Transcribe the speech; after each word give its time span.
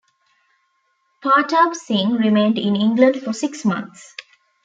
Partap 1.23 1.75
Singh 1.75 2.13
remained 2.15 2.57
in 2.57 2.75
England 2.75 3.21
for 3.21 3.33
six 3.33 3.63
months. 3.63 4.15